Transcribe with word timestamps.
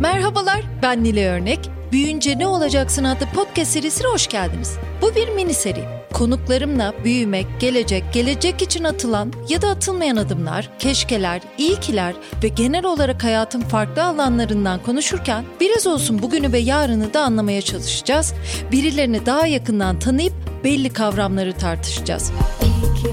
Merhabalar, 0.00 0.60
ben 0.82 1.04
Nile 1.04 1.28
Örnek. 1.28 1.70
Büyünce 1.92 2.38
Ne 2.38 2.46
Olacaksın 2.46 3.04
adlı 3.04 3.26
podcast 3.26 3.70
serisine 3.70 4.06
hoş 4.06 4.26
geldiniz. 4.26 4.76
Bu 5.02 5.14
bir 5.14 5.28
mini 5.28 5.54
seri. 5.54 5.84
Konuklarımla 6.12 6.94
büyümek, 7.04 7.46
gelecek, 7.60 8.04
gelecek 8.12 8.62
için 8.62 8.84
atılan 8.84 9.32
ya 9.48 9.62
da 9.62 9.68
atılmayan 9.68 10.16
adımlar, 10.16 10.70
keşkeler, 10.78 11.42
iyikiler 11.58 12.14
ve 12.42 12.48
genel 12.48 12.84
olarak 12.84 13.24
hayatın 13.24 13.60
farklı 13.60 14.04
alanlarından 14.04 14.82
konuşurken 14.82 15.44
biraz 15.60 15.86
olsun 15.86 16.22
bugünü 16.22 16.52
ve 16.52 16.58
yarını 16.58 17.14
da 17.14 17.20
anlamaya 17.22 17.62
çalışacağız. 17.62 18.34
Birilerini 18.72 19.26
daha 19.26 19.46
yakından 19.46 19.98
tanıyıp 19.98 20.34
belli 20.64 20.92
kavramları 20.92 21.52
tartışacağız. 21.52 22.32
İyi 22.62 23.02
ki 23.02 23.08